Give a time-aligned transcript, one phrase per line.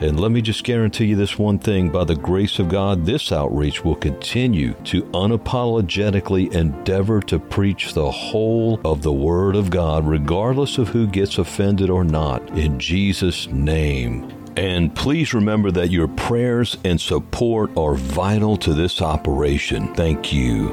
[0.00, 3.32] And let me just guarantee you this one thing by the grace of God, this
[3.32, 10.06] outreach will continue to unapologetically endeavor to preach the whole of the Word of God,
[10.06, 14.30] regardless of who gets offended or not, in Jesus' name.
[14.56, 19.94] And please remember that your prayers and support are vital to this operation.
[19.94, 20.68] Thank you.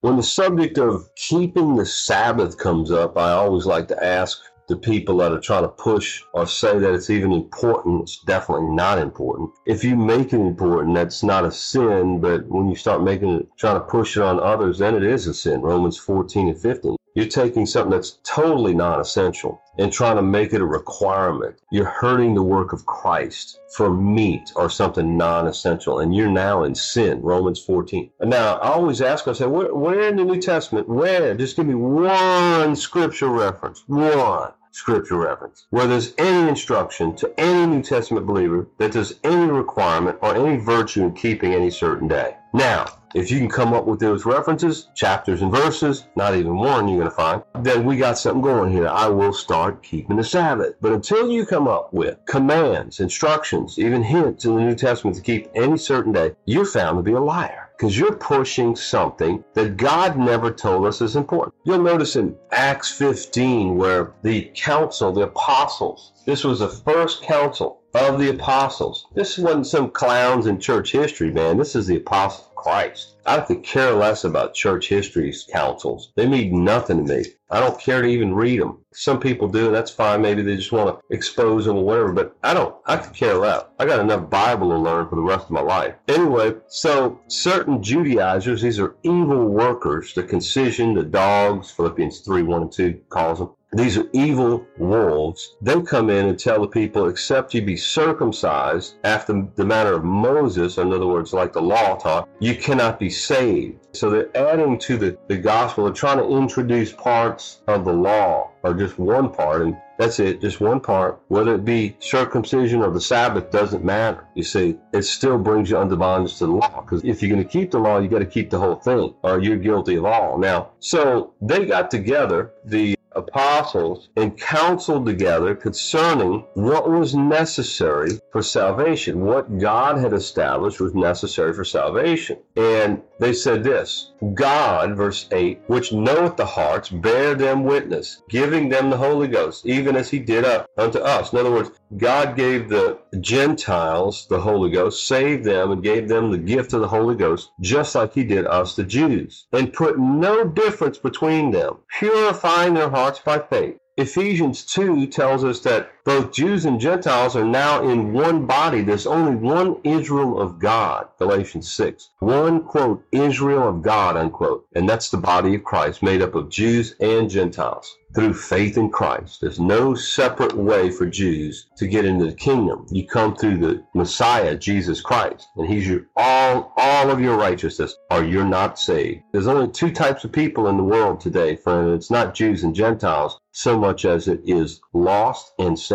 [0.00, 4.76] When the subject of keeping the Sabbath comes up, I always like to ask the
[4.76, 8.98] people that are trying to push or say that it's even important, it's definitely not
[8.98, 9.50] important.
[9.66, 13.48] If you make it important, that's not a sin, but when you start making it,
[13.58, 15.60] trying to push it on others, then it is a sin.
[15.60, 16.96] Romans 14 and 15.
[17.14, 21.60] You're taking something that's totally non essential and trying to make it a requirement.
[21.70, 26.64] You're hurting the work of Christ for meat or something non essential, and you're now
[26.64, 27.22] in sin.
[27.22, 28.10] Romans 14.
[28.18, 31.34] And now, I always ask myself, where, where in the New Testament, where?
[31.34, 33.84] Just give me one scripture reference.
[33.86, 39.46] One scripture reference where there's any instruction to any New Testament believer that there's any
[39.46, 42.36] requirement or any virtue in keeping any certain day.
[42.52, 46.88] Now, if you can come up with those references, chapters and verses, not even one
[46.88, 48.88] you're going to find, then we got something going here.
[48.88, 50.74] I will start keeping the Sabbath.
[50.80, 55.22] But until you come up with commands, instructions, even hints in the New Testament to
[55.22, 59.76] keep any certain day, you're found to be a liar because you're pushing something that
[59.76, 61.54] God never told us is important.
[61.64, 67.80] You'll notice in Acts 15 where the council, the apostles, this was the first council
[67.94, 69.06] of the apostles.
[69.14, 71.56] This wasn't some clowns in church history, man.
[71.56, 73.14] This is the apostles of Christ.
[73.24, 76.12] I could care less about church history's councils.
[76.16, 77.24] They mean nothing to me.
[77.50, 78.78] I don't care to even read them.
[78.92, 80.22] Some people do, and that's fine.
[80.22, 82.74] Maybe they just want to expose them or whatever, but I don't.
[82.84, 83.64] I could care less.
[83.78, 85.94] I got enough Bible to learn for the rest of my life.
[86.08, 92.62] Anyway, so certain Judaizers, these are evil workers, the concision, the dogs, Philippians 3 1
[92.62, 95.56] and 2 calls them these are evil wolves.
[95.60, 100.04] They come in and tell the people, except you be circumcised after the manner of
[100.04, 103.86] Moses, in other words, like the law taught, you cannot be saved.
[103.92, 105.84] So they're adding to the, the gospel.
[105.84, 110.40] They're trying to introduce parts of the law, or just one part, and that's it,
[110.40, 111.20] just one part.
[111.28, 114.26] Whether it be circumcision or the Sabbath doesn't matter.
[114.34, 116.80] You see, it still brings you under bondage to the law.
[116.80, 119.14] Because if you're going to keep the law, you got to keep the whole thing,
[119.22, 120.38] or you're guilty of all.
[120.38, 128.42] Now, so they got together, the apostles and counseled together concerning what was necessary for
[128.42, 132.38] salvation, what God had established was necessary for salvation.
[132.56, 138.68] And they said this God, verse 8, which knoweth the hearts, bear them witness, giving
[138.68, 140.44] them the Holy Ghost, even as he did
[140.76, 141.32] unto us.
[141.32, 146.30] In other words, God gave the Gentiles the Holy Ghost, saved them, and gave them
[146.30, 149.98] the gift of the Holy Ghost, just like he did us, the Jews, and put
[149.98, 153.76] no difference between them, purifying their hearts by faith.
[153.96, 158.82] Ephesians 2 tells us that both Jews and Gentiles are now in one body.
[158.82, 162.10] There's only one Israel of God, Galatians 6.
[162.18, 164.66] One, quote, Israel of God, unquote.
[164.74, 168.90] And that's the body of Christ made up of Jews and Gentiles through faith in
[168.90, 169.40] Christ.
[169.40, 172.86] There's no separate way for Jews to get into the kingdom.
[172.90, 177.96] You come through the Messiah, Jesus Christ, and he's your all all of your righteousness
[178.10, 179.22] or you're not saved.
[179.32, 181.90] There's only two types of people in the world today, friend.
[181.90, 185.93] It's not Jews and Gentiles so much as it is lost and saved.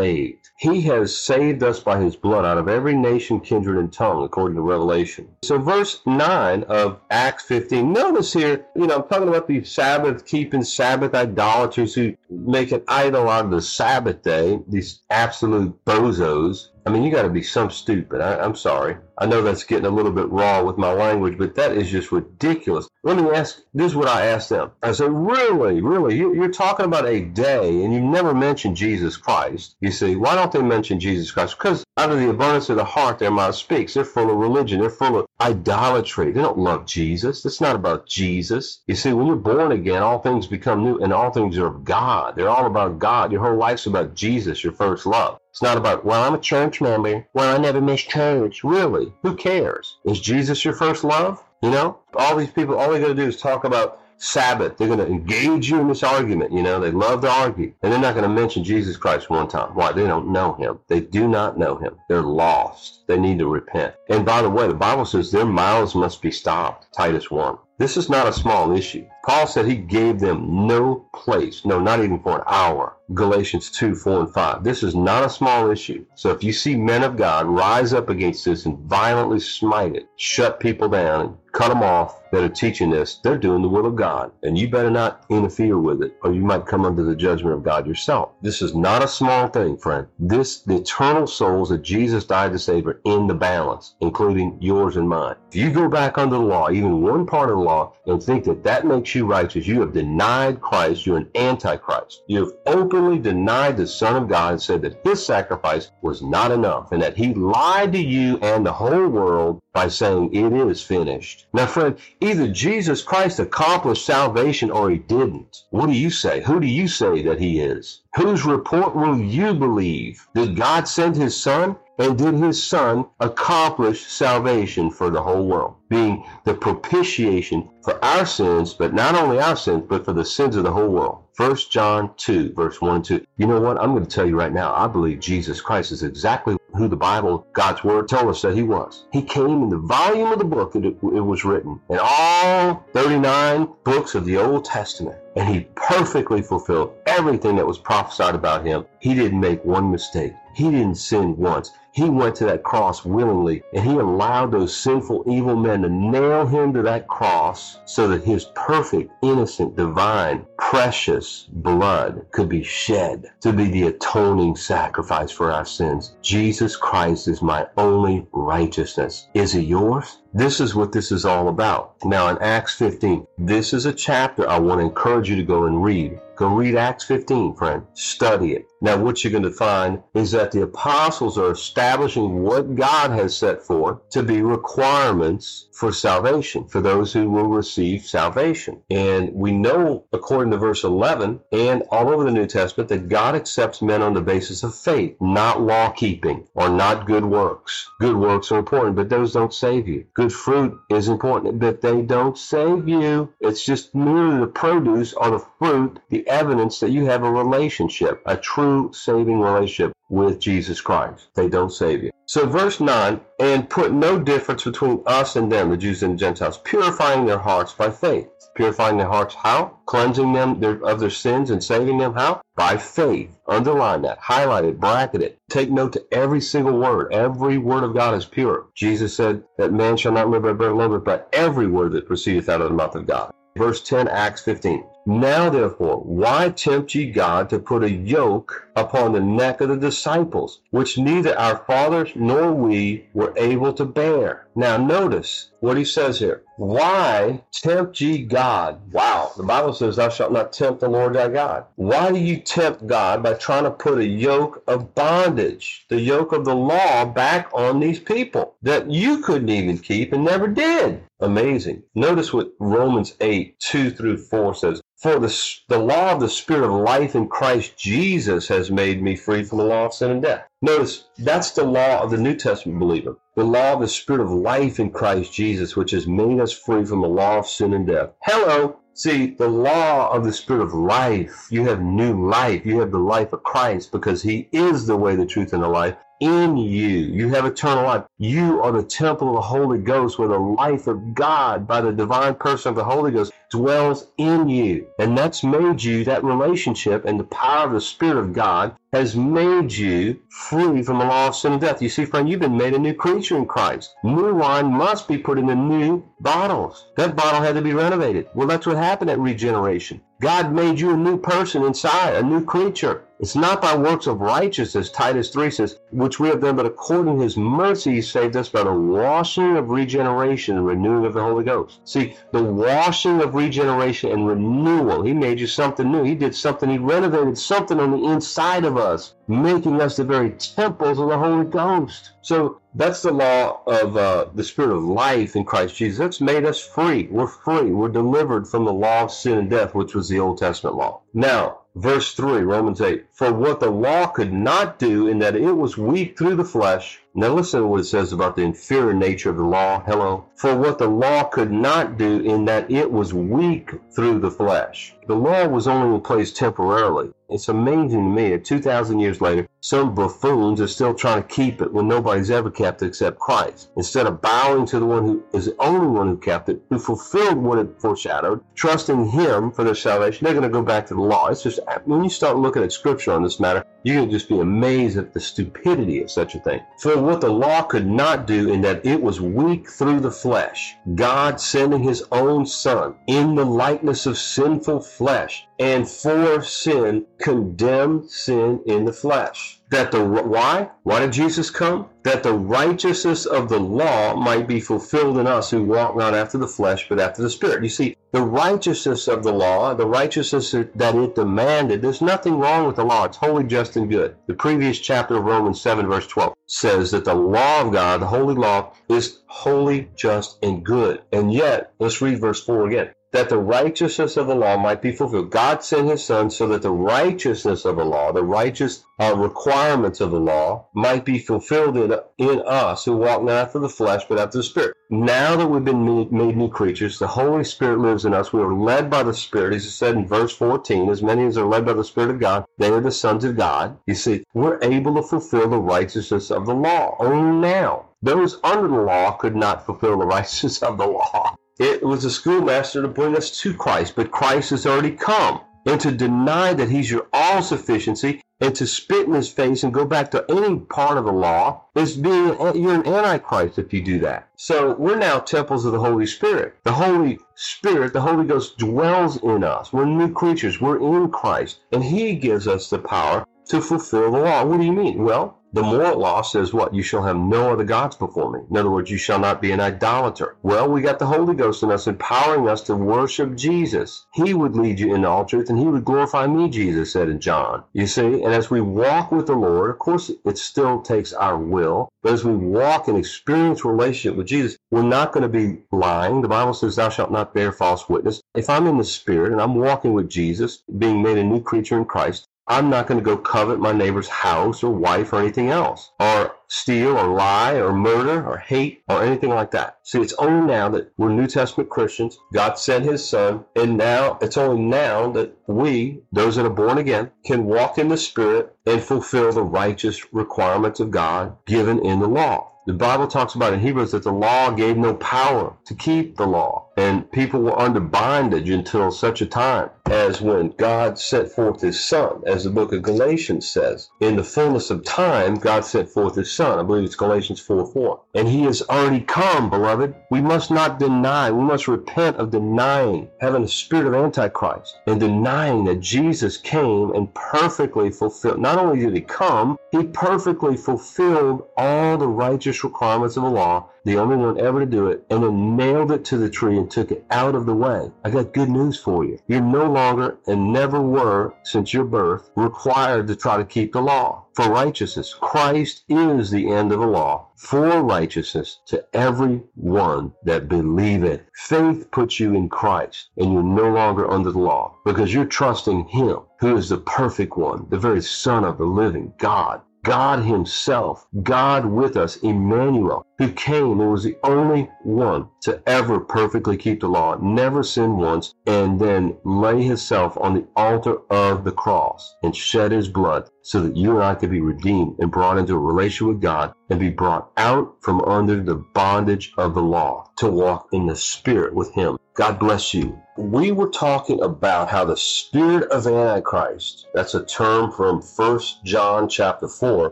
[0.59, 4.57] He has saved us by his blood out of every nation, kindred, and tongue, according
[4.57, 5.29] to Revelation.
[5.41, 10.25] So, verse 9 of Acts 15, notice here, you know, I'm talking about these Sabbath
[10.25, 16.69] keeping, Sabbath idolaters who make an idol out of the Sabbath day, these absolute bozos.
[16.85, 18.19] I mean, you got to be some stupid.
[18.19, 18.97] I, I'm sorry.
[19.21, 22.13] I know that's getting a little bit raw with my language, but that is just
[22.13, 22.87] ridiculous.
[23.03, 24.71] Let me ask this is what I asked them.
[24.81, 29.17] I said, Really, really, you, are talking about a day and you never mentioned Jesus
[29.17, 29.75] Christ.
[29.81, 31.57] You see, why don't they mention Jesus Christ?
[31.57, 33.93] Because out of the abundance of the heart, their mouth speaks.
[33.93, 36.31] They're full of religion, they're full of idolatry.
[36.31, 37.45] They don't love Jesus.
[37.45, 38.81] It's not about Jesus.
[38.87, 41.83] You see, when you're born again, all things become new and all things are of
[41.83, 42.35] God.
[42.37, 43.33] They're all about God.
[43.33, 45.39] Your whole life's about Jesus, your first love.
[45.51, 47.27] It's not about, well, I'm a church member.
[47.33, 48.63] Well, I never miss church.
[48.63, 49.08] Really?
[49.21, 49.97] Who cares?
[50.05, 51.43] Is Jesus your first love?
[51.61, 54.77] You know, all these people, all they're going to do is talk about Sabbath.
[54.77, 56.51] They're going to engage you in this argument.
[56.51, 57.73] You know, they love to argue.
[57.81, 59.73] And they're not going to mention Jesus Christ one time.
[59.75, 59.91] Why?
[59.91, 60.79] They don't know him.
[60.87, 61.95] They do not know him.
[62.07, 63.07] They're lost.
[63.07, 63.95] They need to repent.
[64.09, 66.93] And by the way, the Bible says their mouths must be stopped.
[66.93, 67.57] Titus 1.
[67.79, 69.05] This is not a small issue.
[69.25, 72.97] Paul said he gave them no place, no, not even for an hour.
[73.13, 74.63] Galatians 2, 4, and 5.
[74.63, 76.05] This is not a small issue.
[76.15, 80.09] So if you see men of God rise up against this and violently smite it,
[80.17, 83.87] shut people down, and cut them off that are teaching this, they're doing the will
[83.87, 84.31] of God.
[84.43, 87.63] And you better not interfere with it, or you might come under the judgment of
[87.63, 88.31] God yourself.
[88.41, 90.05] This is not a small thing, friend.
[90.19, 94.97] This, the eternal souls that Jesus died to save are in the balance, including yours
[94.97, 95.35] and mine.
[95.49, 97.68] If you go back under the law, even one part of the law,
[98.05, 101.05] and think that that makes you righteous, you have denied Christ.
[101.05, 102.23] You're an antichrist.
[102.27, 106.51] You have openly denied the Son of God and said that his sacrifice was not
[106.51, 110.81] enough and that he lied to you and the whole world by saying it is
[110.81, 111.47] finished.
[111.53, 115.63] Now, friend, either Jesus Christ accomplished salvation or he didn't.
[115.69, 116.41] What do you say?
[116.41, 118.01] Who do you say that he is?
[118.15, 120.27] Whose report will you believe?
[120.33, 121.77] Did God send his son?
[121.99, 128.25] And did his son accomplish salvation for the whole world, being the propitiation for our
[128.25, 131.23] sins, but not only our sins, but for the sins of the whole world?
[131.37, 133.25] 1 John 2, verse 1 and 2.
[133.37, 133.79] You know what?
[133.79, 134.73] I'm going to tell you right now.
[134.75, 138.63] I believe Jesus Christ is exactly who the Bible, God's Word, told us that He
[138.63, 139.05] was.
[139.13, 142.85] He came in the volume of the book that it, it was written, in all
[142.93, 145.17] 39 books of the Old Testament.
[145.37, 148.85] And He perfectly fulfilled everything that was prophesied about Him.
[148.99, 150.33] He didn't make one mistake.
[150.53, 151.71] He didn't sin once.
[151.91, 156.45] He went to that cross willingly, and he allowed those sinful, evil men to nail
[156.45, 163.25] him to that cross so that his perfect, innocent, divine, precious blood could be shed
[163.41, 166.15] to be the atoning sacrifice for our sins.
[166.21, 169.27] Jesus Christ is my only righteousness.
[169.33, 170.19] Is it yours?
[170.33, 171.95] This is what this is all about.
[172.05, 175.65] Now, in Acts 15, this is a chapter I want to encourage you to go
[175.65, 176.19] and read.
[176.35, 177.83] Go read Acts 15, friend.
[177.93, 178.68] Study it.
[178.81, 183.35] Now, what you're going to find is that the apostles are establishing what God has
[183.35, 188.81] set forth to be requirements for salvation, for those who will receive salvation.
[188.89, 193.35] And we know, according to verse 11 and all over the New Testament, that God
[193.35, 197.89] accepts men on the basis of faith, not law keeping or not good works.
[197.99, 200.05] Good works are important, but those don't save you.
[200.13, 203.33] Good fruit is important, but they don't save you.
[203.41, 208.21] It's just merely the produce or the fruit, the evidence that you have a relationship,
[208.25, 211.27] a true saving relationship with Jesus Christ.
[211.35, 212.11] They don't save you.
[212.25, 216.17] So, verse 9, and put no difference between us and them, the Jews and the
[216.17, 218.27] Gentiles, purifying their hearts by faith.
[218.55, 219.77] Purifying their hearts how?
[219.85, 222.41] Cleansing them of their sins and saving them how?
[222.55, 223.35] By faith.
[223.47, 225.37] Underline that, highlight it, bracket it.
[225.49, 227.13] Take note to every single word.
[227.13, 228.67] Every word of God is pure.
[228.75, 232.07] Jesus said that man shall not live by bread alone, but by every word that
[232.07, 233.31] proceedeth out of the mouth of God.
[233.57, 234.83] Verse 10, Acts 15.
[235.09, 239.75] Now therefore, why tempt ye God to put a yoke upon the neck of the
[239.75, 244.45] disciples, which neither our fathers nor we were able to bear?
[244.55, 246.43] Now notice what he says here.
[246.57, 248.91] Why tempt ye God?
[248.91, 251.65] Wow, the Bible says, Thou shalt not tempt the Lord thy God.
[251.75, 256.33] Why do you tempt God by trying to put a yoke of bondage, the yoke
[256.33, 261.01] of the law, back on these people that you couldn't even keep and never did?
[261.21, 261.83] Amazing.
[261.95, 264.81] Notice what Romans 8, 2 through 4 says.
[264.97, 265.33] For the,
[265.69, 269.59] the law of the Spirit of life in Christ Jesus has made me free from
[269.59, 270.45] the law of sin and death.
[270.61, 273.15] Notice, that's the law of the New Testament believer.
[273.39, 276.83] The law of the Spirit of life in Christ Jesus, which has made us free
[276.83, 278.09] from the law of sin and death.
[278.23, 278.81] Hello!
[278.93, 282.65] See, the law of the Spirit of life, you have new life.
[282.65, 285.69] You have the life of Christ because He is the way, the truth, and the
[285.69, 286.97] life in you.
[286.97, 288.03] You have eternal life.
[288.17, 291.91] You are the temple of the Holy Ghost where the life of God by the
[291.91, 294.87] divine person of the Holy Ghost dwells in you.
[294.99, 299.15] And that's made you, that relationship and the power of the Spirit of God has
[299.15, 301.81] made you free from the law of sin and death.
[301.81, 303.95] You see, friend, you've been made a new creature in Christ.
[304.03, 306.87] New wine must be put in the new bottles.
[306.97, 308.27] That bottle had to be renovated.
[308.33, 310.01] Well, that's what happened at regeneration.
[310.21, 313.03] God made you a new person inside, a new creature.
[313.21, 317.17] It's not by works of righteousness, Titus 3 says, which we have done, but according
[317.17, 321.23] to his mercy, he saved us by the washing of regeneration and renewing of the
[321.23, 321.79] Holy Ghost.
[321.85, 326.03] See, the washing of regeneration and renewal, he made you something new.
[326.03, 330.31] He did something, he renovated something on the inside of us, making us the very
[330.31, 332.13] temples of the Holy Ghost.
[332.21, 335.99] So that's the law of uh, the Spirit of life in Christ Jesus.
[335.99, 337.07] That's made us free.
[337.11, 337.71] We're free.
[337.71, 341.01] We're delivered from the law of sin and death, which was the Old Testament law.
[341.13, 343.05] Now, Verse 3, Romans 8.
[343.13, 346.99] For what the law could not do, in that it was weak through the flesh.
[347.15, 349.81] Now listen to what it says about the inferior nature of the law.
[349.85, 350.25] Hello.
[350.35, 354.93] For what the law could not do, in that it was weak through the flesh.
[355.07, 357.11] The law was only in place temporarily.
[357.29, 361.61] It's amazing to me that 2,000 years later, some buffoons are still trying to keep
[361.61, 363.71] it when nobody's ever kept it except Christ.
[363.75, 366.79] Instead of bowing to the one who is the only one who kept it, who
[366.79, 370.93] fulfilled what it foreshadowed, trusting Him for their salvation, they're going to go back to
[370.93, 371.27] the law.
[371.27, 374.29] It's just, when you start looking at Scripture on this matter, you're going to just
[374.29, 376.61] be amazed at the stupidity of such a thing.
[376.79, 380.75] For what the law could not do, in that it was weak through the flesh,
[380.95, 388.09] God sending His own Son in the likeness of sinful flesh, and for sin condemned
[388.09, 389.59] sin in the flesh.
[389.71, 390.69] That the why?
[390.83, 391.89] Why did Jesus come?
[392.03, 396.37] That the righteousness of the law might be fulfilled in us who walk not after
[396.37, 397.61] the flesh but after the spirit.
[397.61, 402.65] You see, the righteousness of the law, the righteousness that it demanded, there's nothing wrong
[402.65, 403.03] with the law.
[403.03, 404.15] It's holy, just, and good.
[404.25, 408.07] The previous chapter of Romans 7, verse 12 says that the law of God, the
[408.07, 411.03] holy law, is holy, just, and good.
[411.11, 414.91] And yet, let's read verse 4 again that the righteousness of the law might be
[414.91, 415.31] fulfilled.
[415.31, 419.99] God sent his son so that the righteousness of the law, the righteous uh, requirements
[419.99, 424.03] of the law, might be fulfilled in, in us who walk not after the flesh
[424.07, 424.75] but after the spirit.
[424.91, 428.33] Now that we've been made, made new creatures, the Holy Spirit lives in us.
[428.33, 429.53] We are led by the Spirit.
[429.53, 432.19] As it said in verse 14, as many as are led by the Spirit of
[432.19, 433.77] God, they are the sons of God.
[433.85, 436.95] You see, we're able to fulfill the righteousness of the law.
[436.99, 437.89] Only now.
[438.01, 441.35] Those under the law could not fulfill the righteousness of the law.
[441.59, 445.41] It was the schoolmaster to bring us to Christ, but Christ has already come.
[445.65, 449.73] And to deny that he's your all sufficiency and to spit in his face and
[449.73, 453.81] go back to any part of the law is being you're an antichrist if you
[453.81, 454.29] do that.
[454.37, 456.55] So we're now temples of the Holy Spirit.
[456.63, 459.73] The Holy Spirit, the Holy Ghost dwells in us.
[459.73, 460.61] We're new creatures.
[460.61, 464.45] We're in Christ, and He gives us the power to fulfill the law.
[464.45, 465.03] What do you mean?
[465.03, 466.75] Well, the moral law says what?
[466.75, 468.41] You shall have no other gods before me.
[468.49, 470.35] In other words, you shall not be an idolater.
[470.43, 474.05] Well, we got the Holy Ghost in us, empowering us to worship Jesus.
[474.13, 477.19] He would lead you in all truth, and He would glorify me, Jesus said in
[477.19, 477.63] John.
[477.73, 481.37] You see, and as we walk with the Lord, of course, it still takes our
[481.37, 485.61] will, but as we walk and experience relationship with Jesus, we're not going to be
[485.71, 486.21] lying.
[486.21, 488.21] The Bible says, Thou shalt not bear false witness.
[488.35, 491.77] If I'm in the Spirit and I'm walking with Jesus, being made a new creature
[491.77, 495.51] in Christ, I'm not going to go covet my neighbor's house or wife or anything
[495.51, 499.77] else, or steal or lie or murder or hate or anything like that.
[499.83, 502.17] See, it's only now that we're New Testament Christians.
[502.33, 506.79] God sent his son, and now it's only now that we, those that are born
[506.79, 511.99] again, can walk in the Spirit and fulfill the righteous requirements of God given in
[511.99, 512.49] the law.
[512.65, 516.27] The Bible talks about in Hebrews that the law gave no power to keep the
[516.27, 521.59] law, and people were under bondage until such a time as when God sent forth
[521.59, 523.89] his Son, as the book of Galatians says.
[523.99, 526.57] In the fullness of time, God sent forth his Son.
[526.57, 527.99] I believe it's Galatians 4 4.
[528.15, 529.93] And he has already come, beloved.
[530.09, 534.99] We must not deny, we must repent of denying, having a spirit of Antichrist, and
[534.99, 538.39] denying that Jesus came and perfectly fulfilled.
[538.39, 543.69] Not only did he come, he perfectly fulfilled all the righteous requirements of the law,
[543.85, 546.91] the only one ever to do it, and then nailed it to the tree took
[546.91, 547.91] it out of the way.
[548.03, 549.19] I got good news for you.
[549.27, 553.81] You're no longer and never were, since your birth, required to try to keep the
[553.81, 555.13] law for righteousness.
[555.13, 561.21] Christ is the end of the law for righteousness to every one that believeth.
[561.35, 565.85] Faith puts you in Christ, and you're no longer under the law because you're trusting
[565.87, 569.61] Him, who is the perfect one, the very Son of the living God.
[569.83, 575.99] God Himself, God with us, Emmanuel, who came and was the only one to ever
[575.99, 581.43] perfectly keep the law, never sin once, and then lay Himself on the altar of
[581.43, 585.11] the cross and shed His blood so that you and I could be redeemed and
[585.11, 589.53] brought into a relation with God and be brought out from under the bondage of
[589.55, 591.97] the law to walk in the Spirit with Him.
[592.13, 593.01] God bless you.
[593.19, 599.09] We were talking about how the spirit of Antichrist, that's a term from First John
[599.09, 599.91] chapter 4,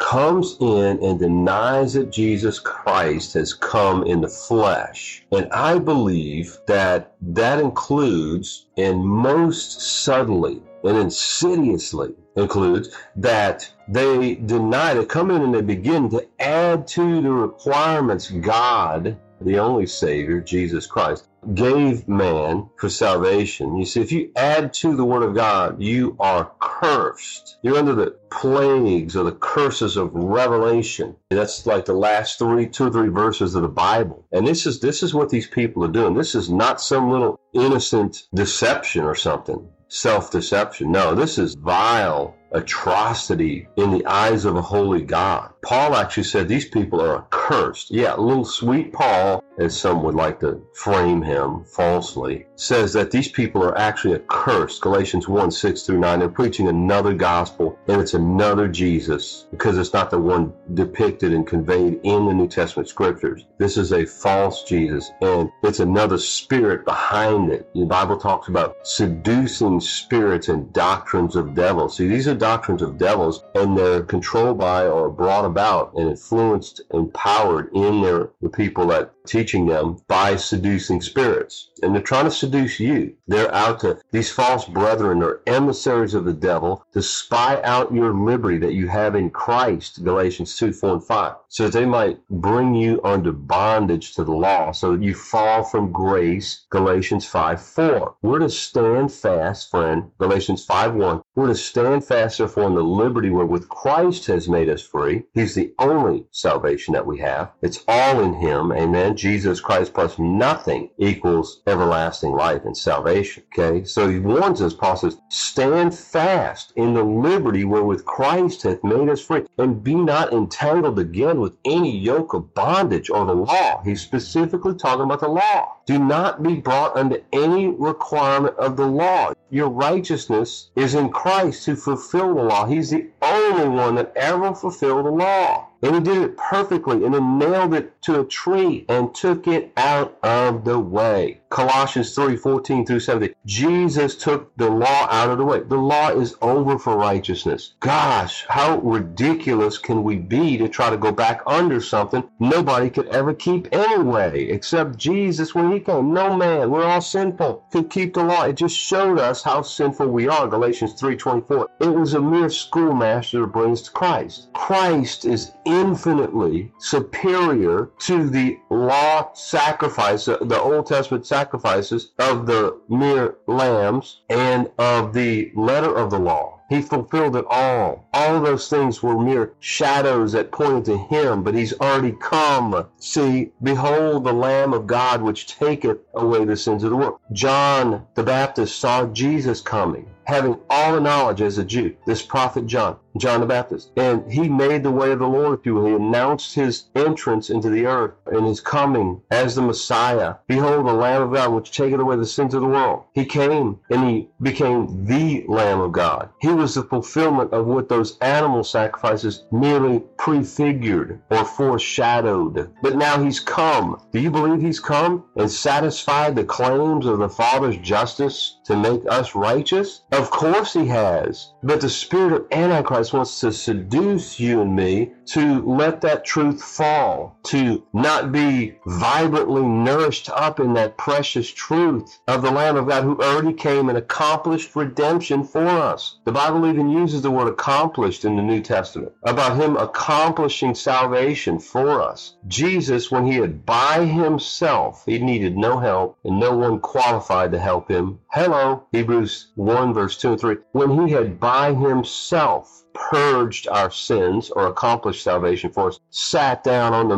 [0.00, 5.24] comes in and denies that Jesus Christ has come in the flesh.
[5.30, 14.92] And I believe that that includes, and most subtly and insidiously includes, that they deny,
[14.94, 20.40] they come in and they begin to add to the requirements God the only Savior,
[20.40, 23.76] Jesus Christ, gave man for salvation.
[23.76, 27.58] You see, if you add to the Word of God, you are cursed.
[27.62, 31.16] You're under the plagues or the curses of Revelation.
[31.30, 34.26] That's like the last three, two or three verses of the Bible.
[34.32, 36.14] And this is this is what these people are doing.
[36.14, 39.68] This is not some little innocent deception or something.
[39.94, 40.90] Self deception.
[40.90, 45.52] No, this is vile atrocity in the eyes of a holy God.
[45.62, 47.90] Paul actually said these people are accursed.
[47.90, 53.28] Yeah, little sweet Paul, as some would like to frame him falsely, says that these
[53.28, 54.80] people are actually accursed.
[54.82, 56.18] Galatians 1 6 through 9.
[56.18, 61.46] They're preaching another gospel, and it's another Jesus because it's not the one depicted and
[61.46, 63.46] conveyed in the New Testament scriptures.
[63.58, 67.68] This is a false Jesus, and it's another spirit behind it.
[67.74, 71.96] The Bible talks about seducing spirits and doctrines of devils.
[71.96, 76.82] See, these are doctrines of devils, and they're controlled by or brought about and influenced,
[76.90, 79.12] and powered in their the people that
[79.44, 81.70] teaching them by seducing spirits.
[81.82, 83.14] And they're trying to seduce you.
[83.28, 88.14] They're out to, these false brethren are emissaries of the devil to spy out your
[88.14, 91.34] liberty that you have in Christ, Galatians 2, 4, and 5.
[91.48, 95.62] So that they might bring you under bondage to the law so that you fall
[95.62, 98.14] from grace, Galatians 5, 4.
[98.22, 101.20] We're to stand fast, friend, Galatians 5, 1.
[101.34, 105.24] We're to stand fast, therefore, in the liberty wherewith Christ has made us free.
[105.34, 107.52] He's the only salvation that we have.
[107.60, 108.72] It's all in Him.
[108.72, 109.16] Amen.
[109.16, 113.42] Jesus Christ plus nothing equals everlasting life and salvation.
[113.52, 118.84] Okay, so he warns us, Paul says, stand fast in the liberty wherewith Christ hath
[118.84, 123.34] made us free, and be not entangled again with any yoke of bondage or the
[123.34, 123.82] law.
[123.82, 125.76] He's specifically talking about the law.
[125.86, 129.32] Do not be brought under any requirement of the law.
[129.54, 132.66] Your righteousness is in Christ who fulfilled the law.
[132.66, 135.68] He's the only one that ever fulfilled the law.
[135.80, 139.72] And he did it perfectly and then nailed it to a tree and took it
[139.76, 141.40] out of the way.
[141.54, 143.32] Colossians 3 14 through 17.
[143.46, 145.60] Jesus took the law out of the way.
[145.60, 147.74] The law is over for righteousness.
[147.78, 153.06] Gosh, how ridiculous can we be to try to go back under something nobody could
[153.06, 156.12] ever keep anyway, except Jesus when he came.
[156.12, 158.42] No man, we're all sinful, could keep the law.
[158.46, 160.48] It just showed us how sinful we are.
[160.48, 161.68] Galatians 3 24.
[161.78, 164.48] It was a mere schoolmaster to bring us to Christ.
[164.54, 173.36] Christ is infinitely superior to the law sacrifice, the Old Testament sacrifices of the mere
[173.46, 176.58] lambs and of the letter of the law.
[176.70, 178.08] He fulfilled it all.
[178.14, 182.86] All those things were mere shadows that pointed to him, but he's already come.
[182.98, 187.20] See, behold the Lamb of God which taketh away the sins of the world.
[187.32, 192.66] John the Baptist saw Jesus coming having all the knowledge as a Jew, this prophet
[192.66, 193.92] John, John the Baptist.
[193.96, 195.84] And he made the way of the Lord you.
[195.84, 200.36] He announced his entrance into the earth and his coming as the Messiah.
[200.46, 203.04] Behold, the Lamb of God, which taketh away the sins of the world.
[203.14, 206.28] He came and he became the Lamb of God.
[206.40, 212.72] He was the fulfillment of what those animal sacrifices merely prefigured or foreshadowed.
[212.82, 214.00] But now he's come.
[214.12, 219.02] Do you believe he's come and satisfied the claims of the Father's justice to make
[219.08, 220.02] us righteous?
[220.12, 221.52] Of course he has.
[221.62, 226.62] But the spirit of Antichrist wants to seduce you and me to let that truth
[226.62, 232.86] fall, to not be vibrantly nourished up in that precious truth of the Lamb of
[232.88, 236.18] God who already came and accomplished redemption for us.
[236.24, 241.58] The Bible even uses the word accomplished in the New Testament about him accomplishing salvation
[241.58, 242.36] for us.
[242.46, 247.58] Jesus, when he had by himself, he needed no help and no one qualified to
[247.58, 248.20] help him.
[248.32, 250.56] Hello, Hebrews 1 verse verse 2 and 3.
[250.72, 256.92] When he had by himself purged our sins or accomplished salvation for us, sat down
[256.94, 257.16] on the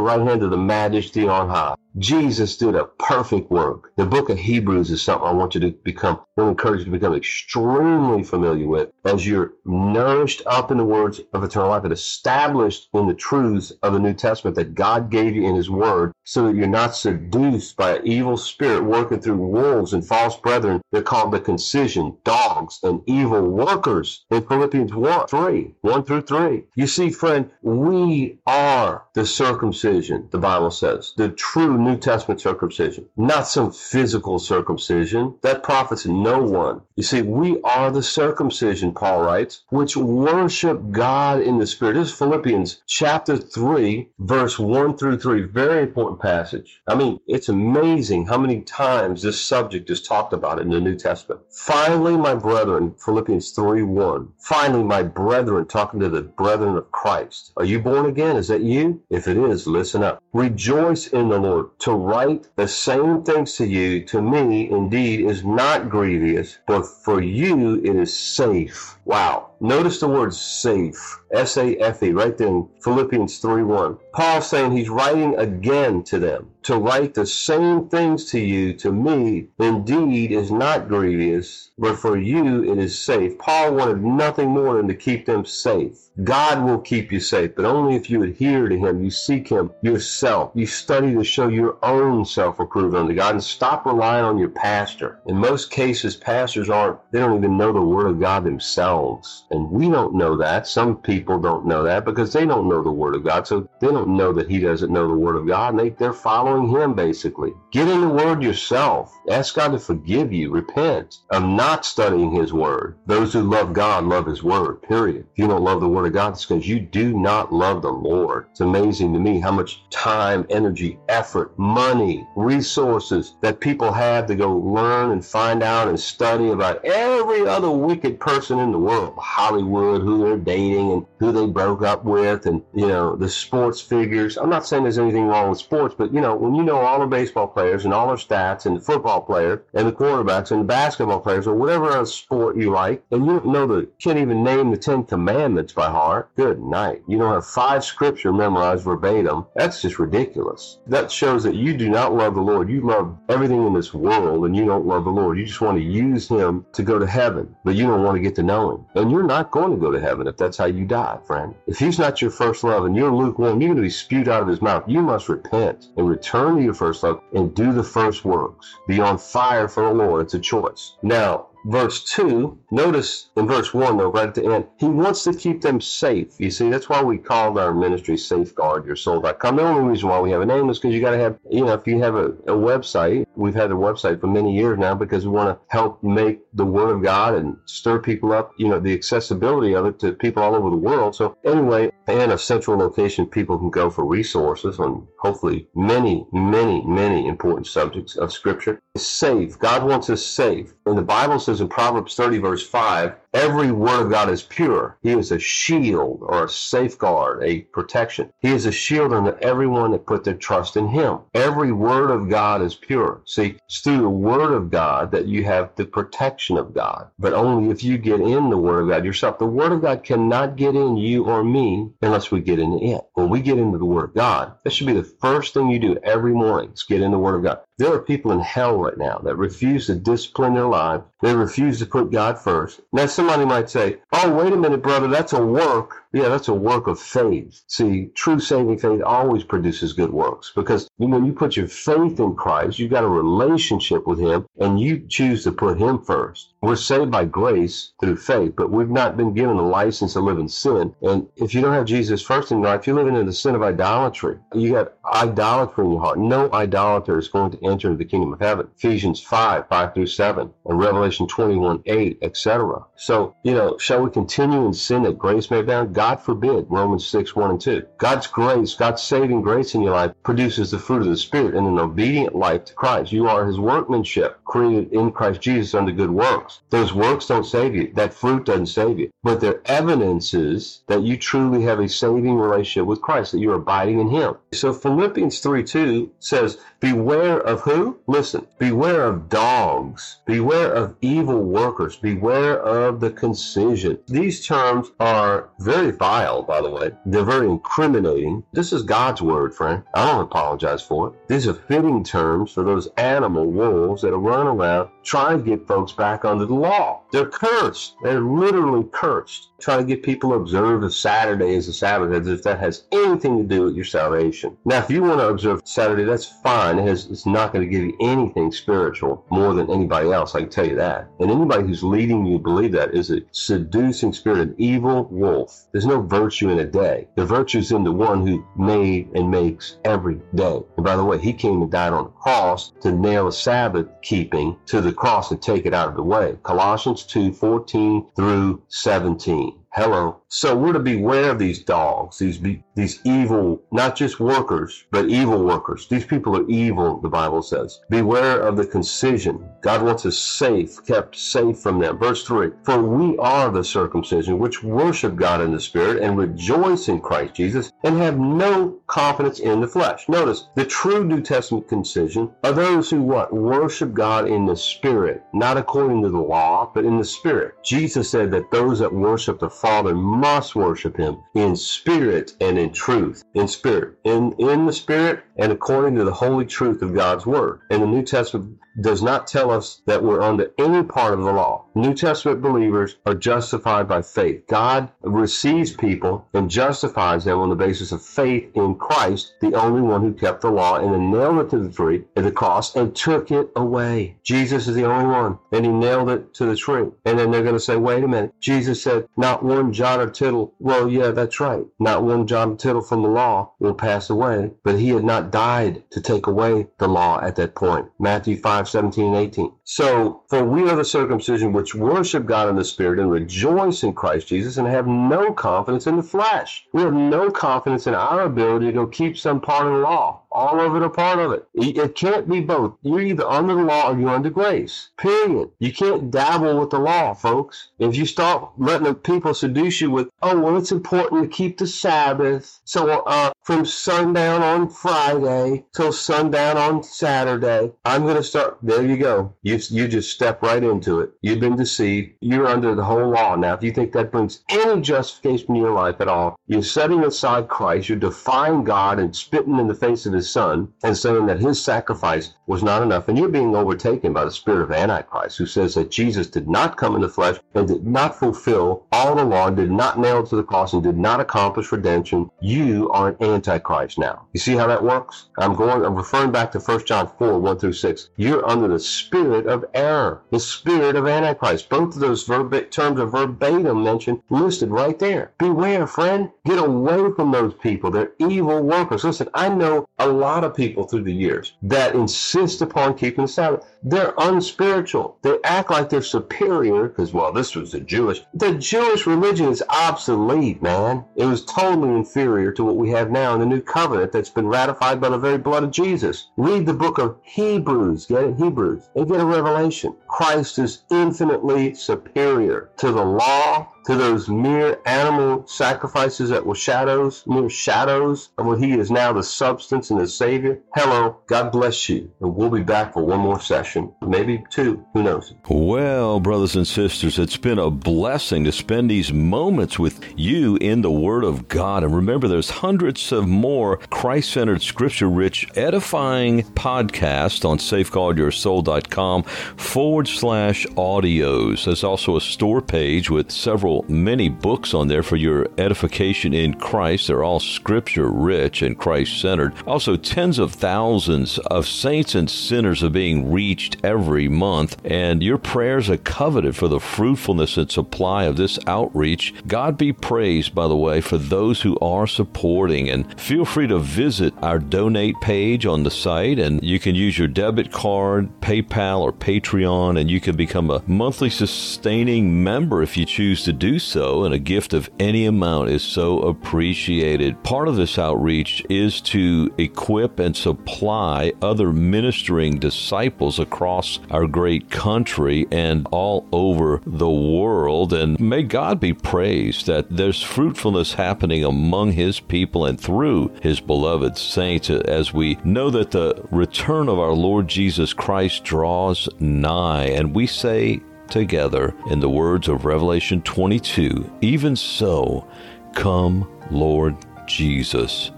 [0.00, 1.74] right hand of the majesty on high.
[1.98, 3.92] Jesus did a perfect work.
[3.96, 6.80] The book of Hebrews is something I want you to become, I want to encourage
[6.80, 11.70] you to become extremely familiar with as you're nourished up in the words of eternal
[11.70, 15.54] life and established in the truths of the New Testament that God gave you in
[15.54, 20.06] His Word so that you're not seduced by an evil spirit working through wolves and
[20.06, 20.82] false brethren.
[20.92, 26.64] They're called the concision, dogs, and evil workers in Philippians 1, 3, 1 through 3.
[26.74, 33.08] You see, friend, we are the circumcision, the Bible says, the true New Testament circumcision,
[33.16, 36.82] not some physical circumcision that profits no one.
[36.96, 41.94] You see, we are the circumcision, Paul writes, which worship God in the Spirit.
[41.94, 45.42] This is Philippians chapter 3, verse 1 through 3.
[45.42, 46.82] Very important passage.
[46.88, 50.96] I mean, it's amazing how many times this subject is talked about in the New
[50.96, 51.40] Testament.
[51.50, 54.28] Finally, my brethren, Philippians 3 1.
[54.38, 57.52] Finally, my brethren, talking to the brethren of Christ.
[57.56, 58.36] Are you born again?
[58.36, 59.02] Is that you?
[59.10, 60.22] If it is, listen up.
[60.32, 65.44] Rejoice in the Lord to write the same things to you, to me indeed is
[65.44, 68.98] not grievous, but for you it is safe.
[69.04, 69.50] Wow.
[69.60, 73.98] Notice the word safe, S A F E, right there in Philippians 3 1.
[74.12, 76.50] Paul's saying he's writing again to them.
[76.62, 82.16] To write the same things to you, to me, indeed is not grievous, but for
[82.16, 83.38] you it is safe.
[83.38, 86.10] Paul wanted nothing more than to keep them safe.
[86.24, 89.70] God will keep you safe, but only if you adhere to Him, you seek Him
[89.82, 94.38] yourself, you study to show your own self approved unto God, and stop relying on
[94.38, 95.20] your pastor.
[95.26, 99.44] In most cases, pastors aren't, they don't even know the Word of God themselves.
[99.50, 100.66] And we don't know that.
[100.66, 103.88] Some people don't know that because they don't know the Word of God, so they
[103.88, 106.94] don't know that He doesn't know the Word of God, and they, they're following Him
[106.94, 107.52] basically.
[107.72, 109.12] Get in the Word yourself.
[109.30, 110.50] Ask God to forgive you.
[110.50, 112.98] Repent of not studying His Word.
[113.06, 115.26] Those who love God love His Word, period.
[115.32, 117.90] If you don't love the Word of God, it's because you do not love the
[117.92, 118.46] Lord.
[118.50, 124.34] It's amazing to me how much time, energy, effort, money, resources that people have to
[124.34, 129.14] go learn and find out and study about every other wicked person in the world.
[129.36, 133.82] Hollywood, who they're dating and who they broke up with, and, you know, the sports
[133.82, 134.38] figures.
[134.38, 137.00] I'm not saying there's anything wrong with sports, but, you know, when you know all
[137.00, 140.60] the baseball players and all their stats and the football player and the quarterbacks and
[140.60, 144.18] the basketball players or whatever other sport you like, and you don't know the, can't
[144.18, 147.02] even name the Ten Commandments by heart, good night.
[147.06, 149.44] You don't have five scripture memorized verbatim.
[149.54, 150.78] That's just ridiculous.
[150.86, 152.70] That shows that you do not love the Lord.
[152.70, 155.38] You love everything in this world and you don't love the Lord.
[155.38, 158.22] You just want to use him to go to heaven, but you don't want to
[158.22, 158.86] get to know him.
[158.94, 161.54] And you're not going to go to heaven if that's how you die, friend.
[161.66, 164.42] If he's not your first love and you're lukewarm, you're going to be spewed out
[164.42, 164.84] of his mouth.
[164.86, 168.76] You must repent and return to your first love and do the first works.
[168.86, 170.22] Be on fire for the Lord.
[170.22, 170.96] It's a choice.
[171.02, 175.34] Now, verse 2, notice in verse 1, though, right at the end, he wants to
[175.34, 176.34] keep them safe.
[176.38, 179.56] You see, that's why we called our ministry Safeguard Your Soul.com.
[179.56, 181.64] The only reason why we have a name is because you got to have, you
[181.64, 184.94] know, if you have a, a website, we've had a website for many years now
[184.94, 188.68] because we want to help make the Word of God and stir people up, you
[188.68, 191.14] know, the accessibility of it to people all over the world.
[191.14, 196.84] So, anyway, and a central location people can go for resources on hopefully many, many,
[196.84, 198.80] many important subjects of Scripture.
[198.96, 199.58] Safe.
[199.58, 200.74] God wants us safe.
[200.86, 204.98] And the Bible says in Proverbs 30, verse 5, Every word of God is pure.
[205.02, 208.32] He is a shield or a safeguard, a protection.
[208.40, 211.18] He is a shield unto everyone that put their trust in him.
[211.34, 213.22] Every word of God is pure.
[213.26, 217.08] See, it's through the word of God that you have the protection of God.
[217.18, 219.38] But only if you get in the word of God yourself.
[219.38, 223.02] The word of God cannot get in you or me unless we get in it.
[223.14, 225.78] When we get into the word of God, that should be the first thing you
[225.78, 227.60] do every morning is get in the word of God.
[227.78, 231.02] There are people in hell right now that refuse to discipline their life.
[231.22, 232.80] They refuse to put God first.
[232.92, 236.04] Now, somebody might say, oh, wait a minute, brother, that's a work.
[236.16, 237.62] Yeah, that's a work of faith.
[237.66, 242.34] See, true saving faith always produces good works because when you put your faith in
[242.34, 246.54] Christ, you've got a relationship with Him and you choose to put Him first.
[246.62, 250.38] We're saved by grace through faith, but we've not been given a license to live
[250.38, 250.94] in sin.
[251.02, 253.54] And if you don't have Jesus first in your life, you're living in the sin
[253.54, 254.38] of idolatry.
[254.54, 256.18] You got idolatry in your heart.
[256.18, 258.68] No idolater is going to enter the kingdom of heaven.
[258.76, 262.86] Ephesians 5, 5 through 7, and Revelation 21, 8, etc.
[262.96, 265.94] So, you know, shall we continue in sin that grace may abound?
[265.94, 267.84] God forbid, Romans 6, 1 and 2.
[267.98, 271.66] God's grace, God's saving grace in your life produces the fruit of the Spirit in
[271.66, 273.10] an obedient life to Christ.
[273.10, 276.60] You are his workmanship, created in Christ Jesus unto good works.
[276.70, 277.92] Those works don't save you.
[277.94, 279.10] That fruit doesn't save you.
[279.24, 283.98] But they're evidences that you truly have a saving relationship with Christ, that you're abiding
[283.98, 284.36] in him.
[284.52, 287.98] So Philippians 3, 2 says, Beware of who?
[288.06, 290.18] Listen, beware of dogs.
[290.26, 291.96] Beware of evil workers.
[291.96, 293.98] Beware of the concision.
[294.06, 296.90] These terms are very vile, by the way.
[297.04, 298.44] They're very incriminating.
[298.52, 299.82] This is God's word, friend.
[299.94, 301.28] I don't apologize for it.
[301.28, 305.66] These are fitting terms for those animal wolves that are running around trying to get
[305.66, 307.02] folks back under the law.
[307.16, 307.94] They're cursed.
[308.02, 309.48] They're literally cursed.
[309.58, 312.84] Trying to get people to observe the Saturday as a Sabbath as if that has
[312.92, 314.54] anything to do with your salvation.
[314.66, 316.78] Now, if you want to observe Saturday, that's fine.
[316.78, 320.34] It has, it's not going to give you anything spiritual more than anybody else.
[320.34, 321.08] I can tell you that.
[321.18, 325.68] And anybody who's leading you to believe that is a seducing spirit, an evil wolf.
[325.72, 327.08] There's no virtue in a day.
[327.14, 330.60] The virtue's in the one who made and makes every day.
[330.76, 333.86] And by the way, he came and died on the cross to nail a Sabbath
[334.02, 336.36] keeping to the cross and take it out of the way.
[336.42, 339.58] Colossians 2 14 through 17.
[339.72, 340.20] Hello.
[340.28, 342.40] So we're to beware of these dogs, these
[342.74, 345.86] these evil, not just workers, but evil workers.
[345.88, 347.80] These people are evil, the Bible says.
[347.88, 349.48] Beware of the concision.
[349.62, 351.98] God wants us safe, kept safe from them.
[351.98, 356.88] Verse 3 For we are the circumcision which worship God in the Spirit and rejoice
[356.88, 360.08] in Christ Jesus and have no confidence in the flesh.
[360.08, 365.22] Notice the true New Testament concision are those who what worship God in the spirit,
[365.32, 367.54] not according to the law, but in the spirit.
[367.64, 372.72] Jesus said that those that worship the Father must worship Him in spirit and in
[372.72, 373.22] truth.
[373.34, 377.60] In spirit, in in the spirit, and according to the holy truth of God's word.
[377.70, 381.32] And the New Testament does not tell us that we're under any part of the
[381.32, 381.64] law.
[381.74, 384.46] New Testament believers are justified by faith.
[384.48, 389.82] God receives people and justifies them on the basis of faith in Christ, the only
[389.82, 392.76] one who kept the law and then nailed it to the tree at the cross
[392.76, 394.16] and took it away.
[394.22, 396.88] Jesus is the only one, and he nailed it to the tree.
[397.04, 398.32] And then they're going to say, wait a minute.
[398.40, 400.54] Jesus said, not one jot or tittle.
[400.58, 401.64] Well, yeah, that's right.
[401.78, 405.30] Not one jot or tittle from the law will pass away, but he had not
[405.30, 407.86] died to take away the law at that point.
[407.98, 409.52] Matthew 5 17 and 18.
[409.64, 413.92] So, for we are the circumcision which worship God in the Spirit and rejoice in
[413.94, 416.66] Christ Jesus and have no confidence in the flesh.
[416.72, 420.22] We have no confidence in our ability to go keep some part of the law
[420.36, 421.48] all of it or part of it.
[421.54, 422.74] It can't be both.
[422.82, 424.90] You're either under the law or you're under grace.
[424.98, 425.50] Period.
[425.58, 427.68] You can't dabble with the law, folks.
[427.78, 431.66] If you start letting people seduce you with, oh, well, it's important to keep the
[431.66, 432.60] Sabbath.
[432.64, 438.58] So uh, from sundown on Friday till sundown on Saturday, I'm going to start.
[438.62, 439.32] There you go.
[439.42, 441.12] You, you just step right into it.
[441.22, 442.12] You've been deceived.
[442.20, 443.36] You're under the whole law.
[443.36, 447.04] Now, if you think that brings any justification in your life at all, you're setting
[447.04, 447.88] aside Christ.
[447.88, 451.38] You're defying God and spitting in the face of his his son and saying that
[451.38, 453.08] his sacrifice was not enough.
[453.08, 456.76] And you're being overtaken by the spirit of Antichrist, who says that Jesus did not
[456.76, 460.36] come in the flesh and did not fulfill all the law, did not nail to
[460.36, 462.30] the cross, and did not accomplish redemption.
[462.40, 464.26] You are an Antichrist now.
[464.32, 465.28] You see how that works?
[465.38, 468.10] I'm going, I'm referring back to 1 John 4, 1 through 6.
[468.16, 471.68] You're under the spirit of error, the spirit of Antichrist.
[471.68, 475.32] Both of those terms are verbatim mentioned, listed right there.
[475.38, 476.30] Beware, friend.
[476.44, 477.90] Get away from those people.
[477.90, 479.04] They're evil workers.
[479.04, 483.28] Listen, I know a lot of people through the years that insist upon keeping the
[483.28, 483.75] Sabbath.
[483.88, 485.16] They're unspiritual.
[485.22, 488.20] They act like they're superior because, well, this was the Jewish.
[488.34, 491.04] The Jewish religion is obsolete, man.
[491.14, 494.48] It was totally inferior to what we have now in the new covenant that's been
[494.48, 496.30] ratified by the very blood of Jesus.
[496.36, 498.36] Read the book of Hebrews, get it?
[498.38, 499.94] Hebrews, and get a revelation.
[500.08, 507.22] Christ is infinitely superior to the law, to those mere animal sacrifices that were shadows,
[507.26, 510.60] mere shadows of what he is now the substance and the Savior.
[510.74, 512.10] Hello, God bless you.
[512.20, 513.75] And we'll be back for one more session,
[514.06, 515.34] maybe two, who knows.
[515.48, 520.82] Well, brothers and sisters, it's been a blessing to spend these moments with you in
[520.82, 521.84] the Word of God.
[521.84, 530.08] And remember, there's hundreds of more Christ centered, scripture rich, edifying podcasts on safeguardyoursoul.com forward
[530.08, 531.64] slash audios.
[531.64, 536.54] There's also a store page with several many books on there for your edification in
[536.54, 537.08] Christ.
[537.08, 539.54] They're all scripture rich and Christ centered.
[539.66, 545.38] Also, tens of thousands of saints and sinners are being reached every month, and your
[545.38, 549.34] prayers are coveted for the fruitfulness and supply of this outreach.
[549.46, 552.88] God be praised, by the way, for those who are supporting.
[552.88, 557.18] And feel free to visit our donate page on the site, and you can use
[557.18, 562.96] your debit card, PayPal, or Patreon, and you can become a monthly sustaining member if
[562.96, 567.42] you choose to do do so, and a gift of any amount is so appreciated.
[567.42, 574.70] Part of this outreach is to equip and supply other ministering disciples across our great
[574.70, 577.92] country and all over the world.
[577.92, 583.60] And may God be praised that there's fruitfulness happening among His people and through His
[583.60, 589.86] beloved saints as we know that the return of our Lord Jesus Christ draws nigh.
[589.86, 595.26] And we say, together in the words of Revelation 22 Even so,
[595.74, 598.10] come, Lord Jesus.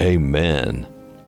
[0.00, 0.86] Amen.